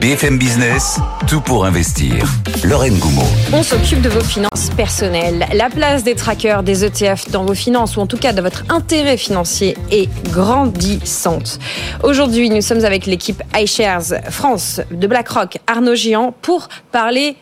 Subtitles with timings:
[0.00, 2.24] BFM Business, tout pour investir.
[2.62, 3.26] Lorraine Goumeau.
[3.52, 5.46] On s'occupe de vos finances personnelles.
[5.52, 8.62] La place des trackers, des ETF dans vos finances, ou en tout cas de votre
[8.68, 11.58] intérêt financier, est grandissante.
[12.04, 17.34] Aujourd'hui, nous sommes avec l'équipe iShares France de BlackRock, Arnaud Giant, pour parler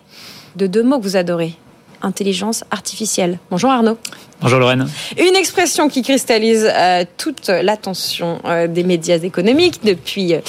[0.56, 1.56] de deux mots que vous adorez
[2.02, 3.38] intelligence artificielle.
[3.50, 3.98] Bonjour Arnaud.
[4.40, 4.88] Bonjour Lorraine.
[5.18, 10.40] Une expression qui cristallise euh, toute l'attention euh, des médias économiques depuis euh,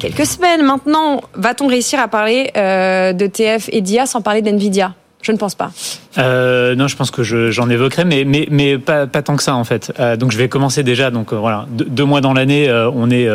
[0.00, 0.62] quelques semaines.
[0.62, 4.94] Maintenant, va-t-on réussir à parler de TF et d'IA sans parler d'NVIDIA?
[5.22, 5.70] Je ne pense pas.
[6.16, 9.64] non, je pense que j'en évoquerai, mais, mais, mais pas, pas, tant que ça en
[9.64, 9.92] fait.
[10.18, 11.10] donc je vais commencer déjà.
[11.10, 13.28] Donc voilà, deux, mois dans l'année, on est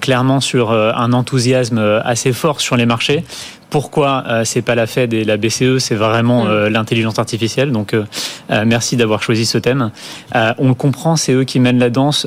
[0.00, 3.22] clairement sur un enthousiasme assez fort sur les marchés.
[3.70, 6.48] Pourquoi euh, c'est pas la Fed et la BCE, c'est vraiment mm.
[6.48, 7.70] euh, l'intelligence artificielle.
[7.70, 8.04] Donc euh,
[8.66, 9.90] merci d'avoir choisi ce thème.
[10.34, 12.26] on le comprend, c'est eux qui mènent la danse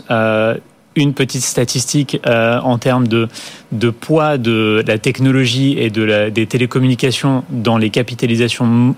[0.95, 3.27] une petite statistique en termes de,
[3.71, 8.95] de poids de la technologie et de la, des télécommunications dans les capitalisations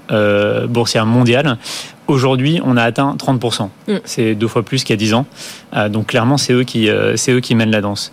[0.67, 1.57] boursières mondiales.
[2.07, 3.69] Aujourd'hui, on a atteint 30%.
[3.87, 3.93] Mm.
[4.03, 5.25] C'est deux fois plus qu'il y a 10 ans.
[5.89, 8.11] donc clairement, c'est eux, qui, c'est eux qui mènent la danse.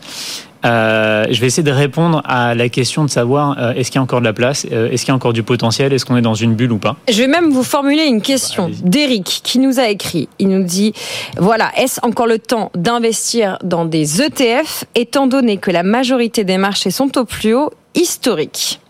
[0.65, 3.99] Euh, je vais essayer de répondre à la question de savoir euh, est-ce qu'il y
[3.99, 6.17] a encore de la place, euh, est-ce qu'il y a encore du potentiel, est-ce qu'on
[6.17, 6.97] est dans une bulle ou pas?
[7.09, 10.29] Je vais même vous formuler une question d'Eric qui nous a écrit.
[10.39, 10.93] Il nous dit
[11.37, 16.59] voilà, est-ce encore le temps d'investir dans des ETF étant donné que la majorité des
[16.59, 18.81] marchés sont au plus haut historique?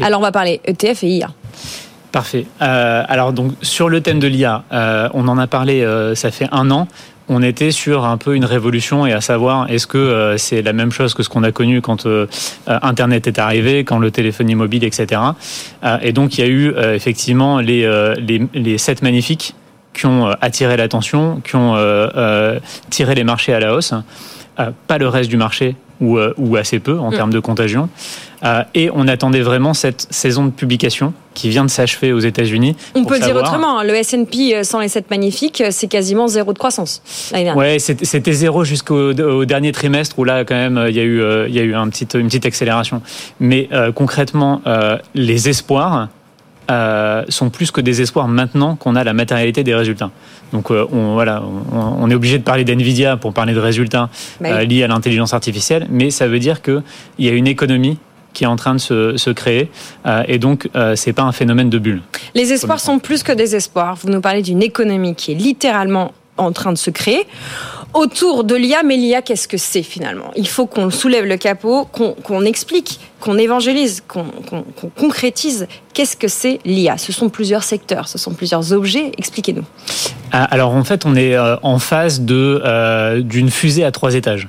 [0.00, 1.30] Alors on va parler ETF et IA.
[2.12, 2.46] Parfait.
[2.58, 4.64] alors donc sur le thème de l'IA,
[5.14, 6.88] on en a parlé, ça fait un an
[7.30, 10.72] on était sur un peu une révolution et à savoir est-ce que euh, c'est la
[10.72, 12.26] même chose que ce qu'on a connu quand euh,
[12.68, 15.20] euh, Internet est arrivé, quand le téléphonie mobile, etc.
[16.02, 17.82] et donc il y a eu effectivement les,
[18.18, 19.54] les, les sept magnifiques
[19.94, 21.76] qui ont attiré l'attention, qui ont
[22.90, 23.94] tiré les marchés à la hausse.
[24.86, 27.14] Pas le reste du marché ou, ou assez peu en mm.
[27.14, 27.88] termes de contagion.
[28.44, 32.74] Euh, et on attendait vraiment cette saison de publication qui vient de s'achever aux États-Unis.
[32.94, 33.84] On peut dire autrement, hein.
[33.84, 37.02] le S&P euh, sans les 7 magnifiques, euh, c'est quasiment zéro de croissance.
[37.54, 39.12] Ouais, c'était zéro jusqu'au
[39.44, 41.88] dernier trimestre où là quand même il y a eu, il y a eu un
[41.88, 43.02] petit, une petite accélération.
[43.38, 44.62] Mais concrètement,
[45.14, 46.08] les espoirs
[47.28, 50.10] sont plus que des espoirs maintenant qu'on a la matérialité des résultats.
[50.52, 51.42] Donc on, voilà,
[51.72, 54.08] on, est obligé de parler d'NVIDIA pour parler de résultats
[54.40, 56.82] bah liés à l'intelligence artificielle, mais ça veut dire qu'il
[57.18, 57.98] y a une économie
[58.32, 59.70] qui est en train de se, créer.
[60.06, 62.02] Euh, et donc, euh, c'est pas un phénomène de bulle.
[62.34, 63.96] Les espoirs sont plus que des espoirs.
[63.96, 67.26] Vous nous parlez d'une économie qui est littéralement en train de se créer
[67.94, 68.82] autour de l'IA.
[68.84, 70.30] Mais l'IA, qu'est-ce que c'est finalement?
[70.36, 74.26] Il faut qu'on soulève le capot, qu'on explique, qu'on évangélise, qu'on
[74.96, 75.66] concrétise.
[75.94, 79.12] Qu'est-ce que c'est l'IA Ce sont plusieurs secteurs, ce sont plusieurs objets.
[79.18, 79.64] Expliquez-nous.
[80.32, 84.48] Ah, alors en fait, on est euh, en phase d'une fusée à trois étages.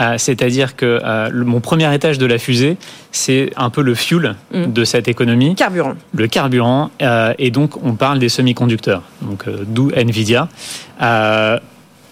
[0.00, 2.76] Euh, c'est-à-dire que euh, mon premier étage de la fusée,
[3.12, 4.72] c'est un peu le fuel mm.
[4.72, 5.54] de cette économie.
[5.54, 5.94] Carburant.
[6.14, 6.90] Le carburant.
[7.02, 9.02] Euh, et donc, on parle des semi-conducteurs.
[9.22, 10.48] Donc, d'où Nvidia,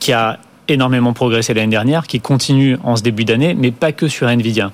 [0.05, 0.39] qui a
[0.69, 4.71] énormément progressé l'année dernière, qui continue en ce début d'année, mais pas que sur Nvidia.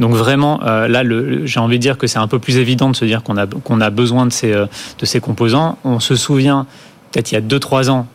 [0.00, 1.02] Donc vraiment, là,
[1.44, 3.90] j'ai envie de dire que c'est un peu plus évident de se dire qu'on a,
[3.90, 5.76] besoin de ces, de ces composants.
[5.84, 6.66] On se souvient,
[7.12, 8.06] peut-être il y a 2-3 ans,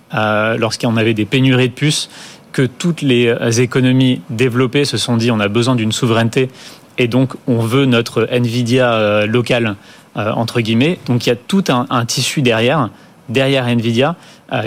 [0.58, 2.10] lorsqu'on avait des pénuries de puces,
[2.52, 6.50] que toutes les euh, économies développées se sont dit on a besoin d'une souveraineté
[6.98, 9.76] et donc on veut notre Nvidia euh, local
[10.18, 11.00] euh, entre guillemets.
[11.06, 12.90] Donc il y a tout un, tissu derrière,
[13.30, 14.16] derrière Nvidia,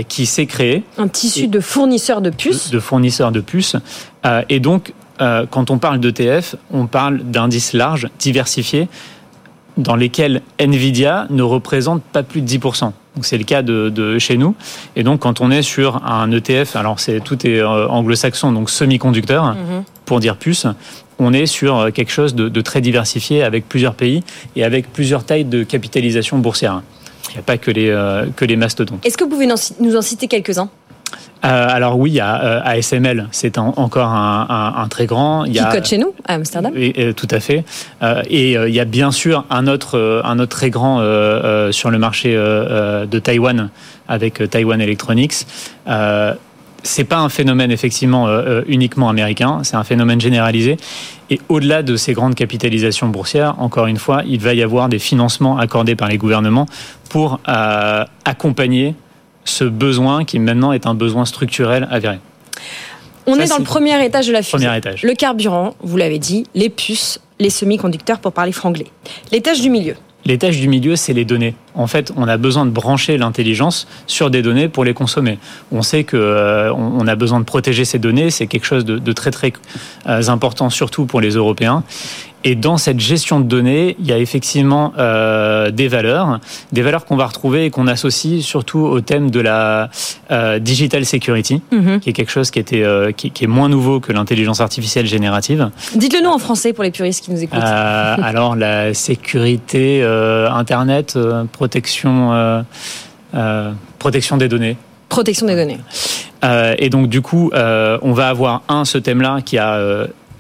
[0.09, 0.85] qui s'est créé.
[0.99, 2.71] Un tissu de fournisseurs de puces.
[2.71, 3.77] De, fournisseurs de puces.
[4.49, 8.89] et donc quand on parle d'ETF, on parle d'indices larges, diversifiés,
[9.77, 14.55] dans lesquels Nvidia ne représente pas plus de 10% c'est le cas de, chez nous.
[14.97, 18.71] Et donc quand on est sur un ETF, alors c'est tout est euh, anglo-saxon, donc
[18.71, 19.85] semi-conducteur, mhm.
[20.07, 20.67] pour dire plus,
[21.19, 24.23] on est sur euh, quelque chose de, très diversifié avec plusieurs pays
[24.57, 26.83] et avec plusieurs tailles de capitalisation boursière.
[27.31, 29.05] Il n'y a pas que les, euh, que les mastodontes.
[29.05, 30.71] Est-ce que vous pouvez nous en citer quelques-uns?
[31.45, 35.45] Euh, alors oui, il y a euh, ASML, c'est encore un, très grand.
[35.45, 37.65] Il y a, Qui code chez nous, à Amsterdam et, Tout à fait.
[38.03, 40.99] Euh, et il y a bien sûr un autre, un autre très grand
[41.73, 43.71] sur le marché de Taïwan
[44.09, 45.47] avec Taiwan Electronics.
[46.83, 48.29] C'est pas un phénomène effectivement
[48.67, 50.77] uniquement américain, c'est un phénomène généralisé.
[51.31, 54.99] Et au-delà de ces grandes capitalisations boursières, encore une fois, il va y avoir des
[54.99, 56.67] financements accordés par les gouvernements
[57.09, 57.41] pour
[58.25, 58.95] accompagner
[59.45, 62.19] ce besoin qui maintenant est un besoin structurel avéré.
[63.27, 64.67] On est dans le premier étage de la fusée.
[64.67, 65.05] Premier étage.
[65.05, 68.89] Le carburant, vous l'avez dit, les puces, les semi-conducteurs pour parler franglais.
[69.31, 69.95] L'étage du milieu.
[70.25, 71.55] L'étage du milieu, c'est les données.
[71.75, 75.39] En fait, on a besoin de brancher l'intelligence sur des données pour les consommer.
[75.71, 78.99] On sait que euh, on a besoin de protéger ces données, c'est quelque chose de,
[78.99, 79.53] de très très
[80.09, 81.83] euh, important, surtout pour les Européens.
[82.45, 86.41] Et dans cette gestion de données, il y a effectivement euh, des valeurs,
[86.73, 89.91] des valeurs qu'on va retrouver et qu'on associe surtout au thème de la
[90.33, 92.01] euh, digital security, Mhm.
[92.01, 95.07] qui est quelque chose qui, était, euh, qui, qui est moins nouveau que l'intelligence artificielle
[95.07, 95.71] générative.
[95.95, 97.61] Dites-le nous en français pour les puristes qui nous écoutent.
[97.63, 101.17] Alors la sécurité Internet,
[101.63, 102.63] protection, euh,
[103.37, 103.71] euh,
[104.01, 104.77] protection des données.
[105.09, 105.79] Protection des données.
[106.43, 109.79] Euh, et donc du coup, on va avoir un ce thème-là qui a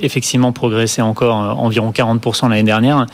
[0.00, 3.06] effectivement progressé encore environ 40% l'année dernière,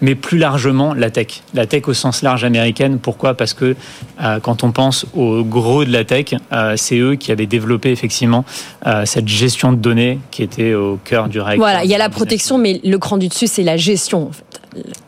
[0.00, 3.00] mais plus largement la tech, la tech au sens large américaine.
[3.00, 3.34] Pourquoi?
[3.34, 3.74] Parce que
[4.22, 7.90] euh, quand on pense au gros de la tech, euh, c'est eux qui avaient développé
[7.90, 8.44] effectivement
[8.86, 11.58] euh, cette gestion de données qui était au cœur du règle.
[11.58, 14.32] Voilà, il y a la protection, mais le cran du dessus, c'est la gestion, en
[14.32, 14.60] fait.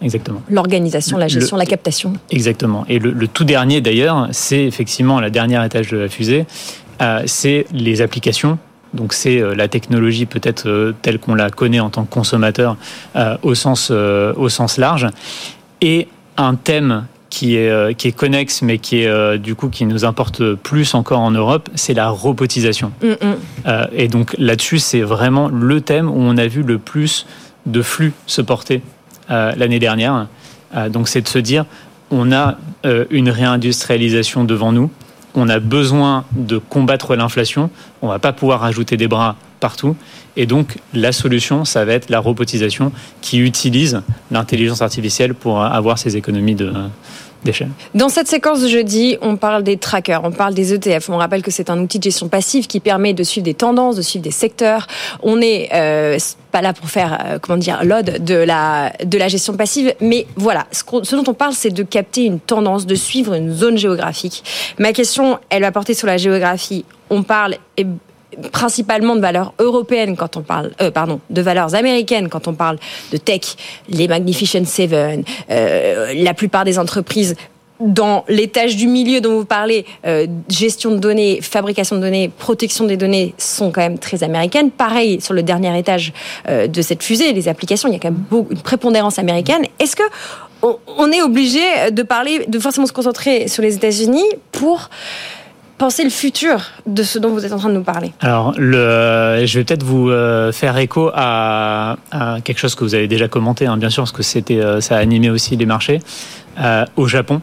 [0.02, 0.42] Exactement.
[0.50, 2.12] L'organisation, la Le- gestion, la captation.
[2.30, 2.84] Exactement.
[2.88, 6.46] Et le, le tout dernier d'ailleurs, c'est effectivement la dernière étage de la fusée,
[7.00, 8.58] euh, c'est les applications.
[8.94, 12.76] Donc c'est euh, la technologie peut-être euh, telle qu'on la connaît en tant que consommateur
[13.42, 15.06] au, sens, au sens large.
[15.80, 20.06] Et un thème qui est, qui est connexe mais qui est du coup qui nous
[20.06, 22.90] importe plus encore en Europe, c'est la robotisation.
[23.02, 23.16] Hum.
[23.66, 27.26] Euh, et donc là-dessus, c'est vraiment le thème où on a vu le plus
[27.66, 28.80] de flux se porter
[29.28, 30.26] l'année dernière.
[30.74, 31.64] Euh, donc c'est de se dire,
[32.10, 34.90] on a euh, une réindustrialisation devant nous,
[35.34, 37.70] on a besoin de combattre l'inflation,
[38.02, 39.96] on va pas pouvoir rajouter des bras partout.
[40.36, 45.98] Et donc la solution, ça va être la robotisation qui utilise l'intelligence artificielle pour avoir
[45.98, 46.72] ces économies de
[47.94, 51.08] Dans cette séquence de jeudi, on parle des trackers, on parle des ETF.
[51.08, 53.96] On rappelle que c'est un outil de gestion passive qui permet de suivre des tendances,
[53.96, 54.86] de suivre des secteurs.
[55.22, 56.18] On n'est euh,
[56.50, 60.26] pas là pour faire, euh, comment dire, l'ode de la, de la gestion passive, mais
[60.36, 64.42] voilà, ce dont on parle, c'est de capter une tendance, de suivre une zone géographique.
[64.78, 66.84] Ma question, elle va porter sur la géographie.
[67.10, 67.86] On parle eh,
[68.52, 72.78] principalement de valeurs européennes quand on parle, euh, pardon, de valeurs américaines quand on parle
[73.12, 73.56] de tech,
[73.88, 77.36] les Magnificent Seven, euh, la plupart des entreprises
[77.80, 82.86] dans l'étage du milieu dont vous parlez, euh, gestion de données, fabrication de données, protection
[82.86, 84.72] des données sont quand même très américaines.
[84.72, 86.12] Pareil sur le dernier étage
[86.48, 89.64] de cette fusée, les applications, il y a quand même une prépondérance américaine.
[89.78, 90.02] Est-ce que
[90.60, 91.60] on, on est obligé
[91.92, 94.90] de parler, de forcément se concentrer sur les États-Unis pour
[95.78, 99.58] penser le futur de ce dont vous êtes en train de nous parler Alors, je
[99.58, 101.96] vais peut-être vous euh, faire écho à,
[102.44, 104.96] quelque chose que vous avez déjà commenté, hein, bien sûr, parce que c'était, euh, ça
[104.96, 106.00] a animé aussi les marchés.
[106.60, 107.40] Euh, au Japon,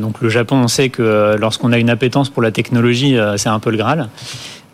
[0.00, 3.60] donc le Japon, on sait que lorsqu'on a une appétence pour la technologie, c'est un
[3.60, 4.10] peu le Graal.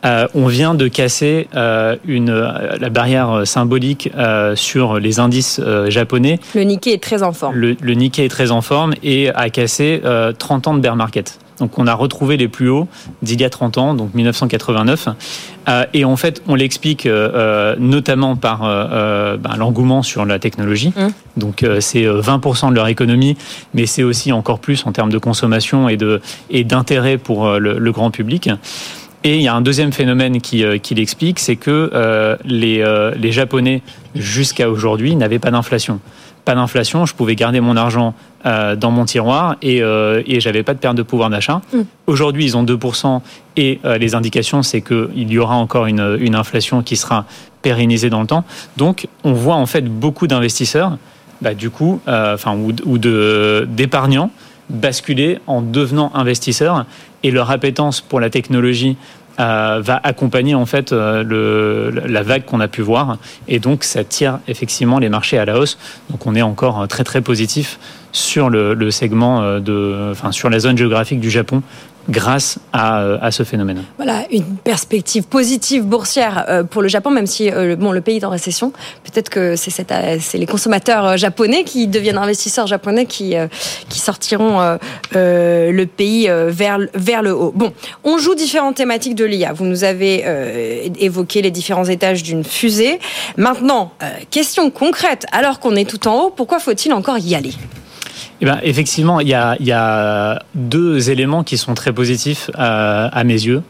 [0.05, 5.61] Euh, on vient de casser euh, une, euh, la barrière symbolique euh, sur les indices
[5.63, 6.39] euh, japonais.
[6.55, 7.55] Le Nikkei est très en forme.
[7.57, 10.97] Le, le Nikkei est très en forme et a cassé euh, 30 ans de bear
[10.97, 11.39] market.
[11.59, 12.89] Donc on a retrouvé les plus hauts
[13.23, 15.09] d'il y a 30 ans, donc 1989.
[15.69, 20.25] Euh, et en fait, on l'explique euh, euh, notamment par euh, euh, ben, l'engouement sur
[20.25, 20.93] la technologie.
[20.95, 21.07] Mmh.
[21.39, 23.37] Donc euh, c'est euh, 20% de leur économie,
[23.75, 26.21] mais c'est aussi encore plus en termes de consommation et de
[26.51, 28.51] et d'intérêt pour euh, le, le grand public.
[29.27, 32.81] Et il y a un deuxième phénomène qui, euh, qui l'explique, c'est que euh, les,
[32.81, 33.83] euh, les Japonais,
[34.15, 35.99] jusqu'à aujourd'hui, n'avaient pas d'inflation.
[36.45, 38.15] Pas d'inflation, je pouvais garder mon argent
[38.47, 41.61] euh, dans mon tiroir et, et j'avais pas de perte de pouvoir d'achat.
[41.73, 41.81] Mm.
[42.07, 43.21] Aujourd'hui, ils ont 2%
[43.57, 47.25] et les indications, c'est qu'il y aura encore une, une inflation qui sera
[47.63, 48.45] pérennisée dans le temps.
[48.77, 50.99] Donc, on voit en fait beaucoup d'investisseurs,
[51.43, 52.99] bah, du coup, enfin, ou,
[53.67, 54.31] d'épargnants
[54.71, 56.87] basculer en devenant investisseurs
[57.27, 58.97] et leur appétence pour la technologie
[59.41, 63.19] euh, va accompagner en fait euh, la vague qu'on a pu voir.
[63.49, 65.77] Et donc ça tire effectivement les marchés à la hausse.
[66.09, 67.79] Donc on est encore euh, très très positif
[68.13, 68.49] sur
[68.91, 69.61] segment
[70.31, 71.63] sur la zone géographique du Japon
[72.09, 73.85] grâce à, euh, à ce phénomène.
[73.97, 78.19] Voilà, une perspective positive boursière euh, pour le Japon, même si euh, bon, le pays
[78.19, 78.73] est en récession.
[79.05, 83.35] Peut-être que c'est les consommateurs japonais qui deviennent investisseurs japonais qui,
[83.89, 84.79] qui sortiront
[85.13, 87.53] le pays vers, vers le haut.
[87.55, 87.73] Bon,
[88.05, 89.53] on joue différentes thématiques de l'IA.
[89.53, 92.99] Vous nous avez évoqué les différents étages d'une fusée.
[93.37, 93.93] Maintenant,
[94.31, 97.55] question concrète, alors qu'on est tout en haut, pourquoi faut-il encore y aller?
[98.41, 102.51] Eh ben, effectivement, il y a, il y a deux éléments qui sont très positifs
[102.59, 103.63] euh, à mes yeux.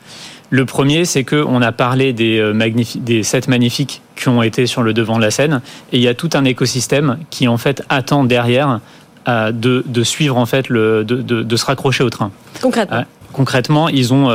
[0.51, 4.83] Le premier, c'est qu'on a parlé des, euh, des sept magnifiques qui ont été sur
[4.83, 5.61] le devant de la scène,
[5.93, 8.81] et il y a tout un écosystème qui en fait attend derrière
[9.29, 12.31] euh, de, de suivre en fait le, de, de, de se raccrocher au train.
[12.63, 13.05] concrètement.
[13.37, 14.31] Concrètement, ils ont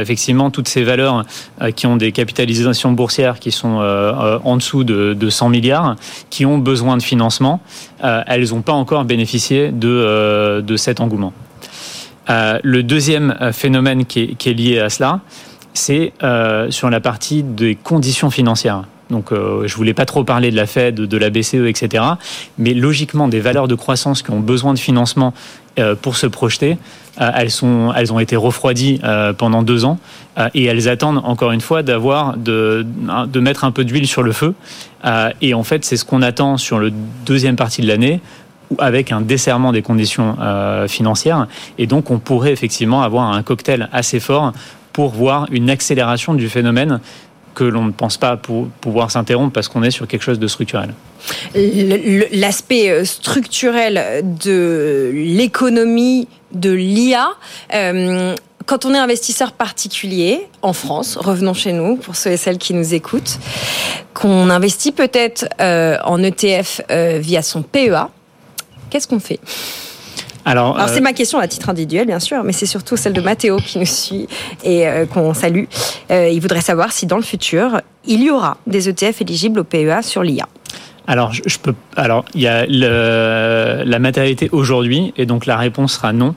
[0.00, 1.24] effectivement toutes ces valeurs
[1.76, 3.78] qui ont des capitalisations boursières qui sont
[4.44, 5.96] en dessous de, de, 100 milliards,
[6.30, 7.60] qui ont besoin de financement.
[8.02, 11.32] elles n'ont pas encore bénéficié de, cet engouement.
[12.28, 15.20] le deuxième phénomène qui est lié à cela,
[15.72, 16.12] c'est
[16.70, 18.84] sur la partie des conditions financières.
[19.10, 22.04] Donc, euh, je voulais pas trop parler de la Fed, de la BCE, etc.
[22.58, 25.34] Mais logiquement, des valeurs de croissance qui ont besoin de financement
[25.78, 26.78] euh, pour se projeter,
[27.20, 29.98] euh, elles sont, elles ont été refroidies euh, pendant deux ans
[30.54, 32.86] et elles attendent encore une fois d'avoir de,
[33.26, 34.54] de mettre un peu d'huile sur le feu.
[35.42, 36.90] et en fait, c'est ce qu'on attend sur le
[37.26, 38.20] deuxième partie de l'année
[38.78, 40.36] avec un desserrement des conditions
[40.88, 41.46] financières.
[41.76, 44.54] Et donc, on pourrait effectivement avoir un cocktail assez fort
[44.94, 47.00] pour voir une accélération du phénomène
[47.60, 50.94] que l'on ne pense pas pouvoir s'interrompre parce qu'on est sur quelque chose de structurel.
[52.32, 57.28] L'aspect euh, structurel de l'économie de l'IA.
[57.74, 62.56] Euh, quand on est investisseur particulier en France, revenons chez nous pour ceux et celles
[62.56, 63.38] qui nous écoutent,
[64.14, 68.08] qu'on investit peut-être euh, en ETF via son PEA,
[68.88, 69.40] qu'est-ce qu'on fait?
[70.44, 73.20] Alors, c'est euh, ma question à titre individuel, bien sûr, mais c'est surtout celle de
[73.20, 74.26] Mathéo qui nous suit
[74.64, 75.64] et euh, qu'on salue.
[76.10, 79.64] Euh, il voudrait savoir si dans le futur, il y aura des ETF éligibles au
[79.64, 80.48] PEA sur l'IA.
[81.06, 81.74] Alors, je, peux.
[81.96, 86.36] Alors, il y a la matérialité aujourd'hui, et donc la réponse sera non.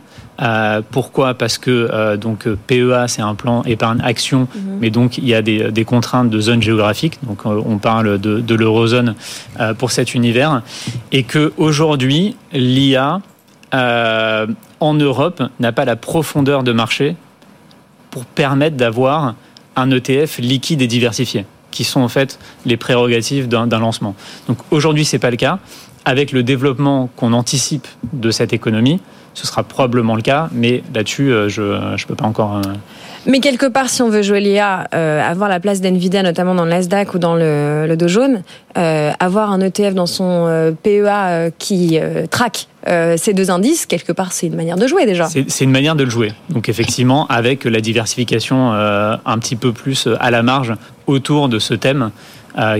[0.90, 1.36] pourquoi?
[1.36, 4.78] Parce que donc PEA c'est un plan épargne action, mhm.
[4.82, 7.20] mais donc il y a des, contraintes de zone géographique.
[7.22, 9.14] Donc on parle de, de l'eurozone
[9.78, 10.64] pour cet univers,
[11.12, 13.22] et que aujourd'hui l'IA
[13.74, 14.48] euh,
[14.80, 17.16] en Europe, n'a pas la profondeur de marché
[18.12, 19.36] pour permettre d'avoir
[19.76, 24.16] un ETF liquide et diversifié, qui sont en fait les prérogatives d'un lancement.
[24.48, 25.60] Donc aujourd'hui, ce n'est pas le cas.
[26.06, 29.00] Avec le développement qu'on anticipe de cette économie,
[29.34, 32.58] ce sera probablement le cas, mais là-dessus, euh, je ne peux pas encore...
[32.58, 32.74] Euh,
[33.26, 36.66] mais quelque part, si on veut jouer l'IA, euh, avoir la place d'NVIDIA, notamment dans
[36.66, 38.44] le Nasdaq ou dans le, le Dow Jones,
[38.78, 42.00] euh, avoir un ETF dans son euh, PEA qui
[42.30, 45.28] traque ces deux indices, quelque part, c'est une manière de jouer déjà.
[45.28, 46.34] C'est une manière de le jouer.
[46.50, 50.74] Donc effectivement, avec la diversification un petit peu plus à la marge
[51.08, 52.12] autour de ce thème.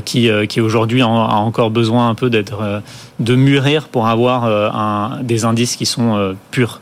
[0.06, 2.82] Qui, qui aujourd'hui a encore besoin un peu d'être
[3.20, 6.82] de mûrir pour avoir un, des indices qui sont purs.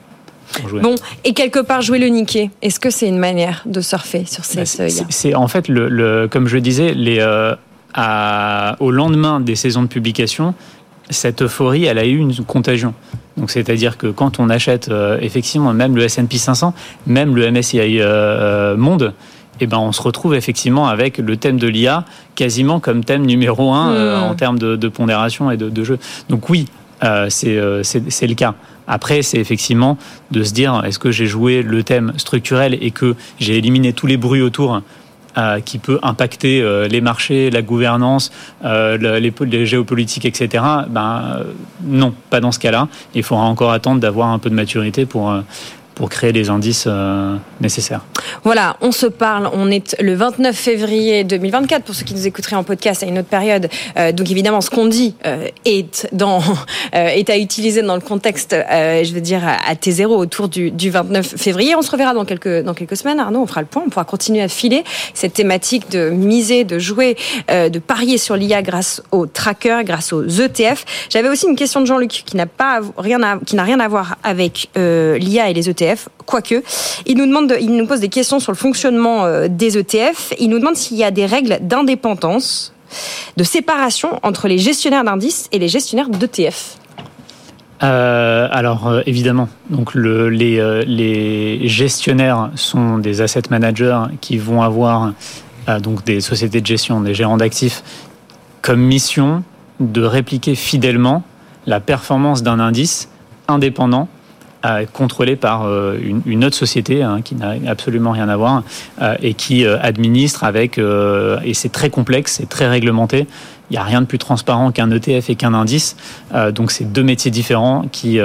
[0.82, 4.44] Bon, et quelque part jouer le Nikkei, est-ce que c'est une manière de surfer sur
[4.46, 7.56] ces bah, C'est en fait, le, comme je le disais, les, euh,
[7.94, 10.54] à, au lendemain des saisons de publication,
[11.10, 12.94] cette euphorie, elle a eu une contagion.
[13.38, 16.74] Donc c'est-à-dire que quand on achète euh, effectivement même le S&P 500,
[17.08, 19.14] même le MSCI euh, Monde,
[19.62, 23.72] eh ben, on se retrouve effectivement avec le thème de l'IA quasiment comme thème numéro
[23.72, 24.24] un hmm.
[24.24, 26.00] en termes de, pondération et de, de, jeu.
[26.30, 26.66] Donc oui,
[27.30, 28.56] c'est le cas.
[28.88, 29.98] Après, c'est effectivement
[30.32, 34.08] de se dire, est-ce que j'ai joué le thème structurel et que j'ai éliminé tous
[34.08, 34.82] les bruits autour
[35.38, 38.34] euh, qui peut impacter euh, les marchés, la gouvernance,
[38.66, 40.62] euh, les, les, géopolitiques, etc.
[40.90, 41.46] Ben
[41.86, 42.90] non, pas dans ce cas-là.
[43.16, 45.34] Il faudra encore attendre d'avoir un peu de maturité pour
[45.96, 48.02] pour créer les indices euh, nécessaires.
[48.44, 49.50] Voilà, on se parle.
[49.54, 53.20] On est le 29 février 2024 pour ceux qui nous écouteraient en podcast à une
[53.20, 53.70] autre période.
[53.98, 56.42] Euh, donc évidemment, ce qu'on dit euh, est dans
[56.94, 61.36] est à utiliser dans le contexte, je veux dire à T0 autour du, du, 29
[61.38, 61.76] février.
[61.76, 63.20] On se reverra dans quelques dans quelques semaines.
[63.20, 63.84] Arnaud, on fera le point.
[63.86, 64.84] On pourra continuer à filer
[65.14, 67.16] cette thématique de miser, de jouer,
[67.50, 70.86] de parier sur l'IA grâce aux trackers, grâce aux ETF.
[71.10, 72.46] J'avais aussi une question de Jean-Luc qui n'a
[72.98, 75.81] rien à, qui n'a rien à voir avec l'IA et les ETF
[76.26, 76.64] quoique.
[77.06, 80.34] Il nous, demande il nous pose des questions sur le fonctionnement euh, des ETF.
[80.40, 82.74] Il nous demande s'il y a des règles d'indépendance,
[83.38, 86.78] de séparation entre les gestionnaires d'indices et les gestionnaires d'ETF.
[87.84, 95.14] Euh, alors euh, évidemment, donc les, les, gestionnaires sont des asset managers qui vont avoir
[95.82, 97.84] donc des sociétés de gestion, des gérants d'actifs,
[98.62, 99.44] comme mission
[99.80, 101.24] de répliquer fidèlement
[101.66, 103.10] la performance d'un indice
[103.48, 104.08] indépendant
[104.94, 108.64] contrôlé par euh, une, autre société hein, qui n'a absolument rien à voir
[109.02, 113.28] euh, et qui euh, administre avec et c'est très complexe, c'est très réglementé.
[113.70, 115.96] Il n'y a rien de plus transparent qu'un ETF et qu'un indice.
[116.54, 118.20] donc c'est deux métiers différents qui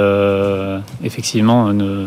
[1.04, 2.06] effectivement ne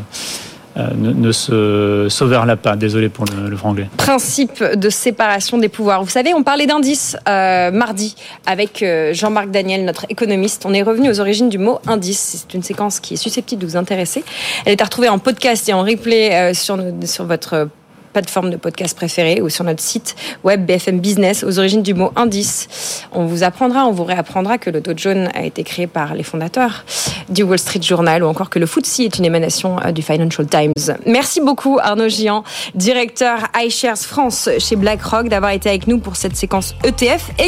[0.80, 2.76] euh, ne, se s'overlappe pas.
[2.76, 3.90] Désolé pour le, franglais.
[3.98, 6.04] Principe de séparation des pouvoirs.
[6.04, 10.64] Vous savez, on parlait d'indice euh, mardi avec euh, Jean-Marc Daniel, notre économiste.
[10.66, 12.46] On est revenu aux origines du mot indice.
[12.48, 14.24] C'est une séquence qui est susceptible de vous intéresser.
[14.66, 17.68] Elle est à retrouver en podcast et en replay sur, sur votre
[18.20, 22.12] plateforme de podcast préférée ou sur notre site web BFM Business aux origines du mot
[22.18, 22.68] indice.
[23.14, 26.24] On vous apprendra, on vous réapprendra que le Dow Jones a été créé par les
[26.24, 26.84] fondateurs
[27.30, 30.46] du Wall Street Journal ou encore que le FTSE est une émanation euh, du Financial
[30.46, 30.74] Times.
[31.06, 32.44] Merci beaucoup Arnaud Gian,
[32.76, 37.32] directeur iShares France chez BlackRock d'avoir été avec nous pour cette séquence ETF.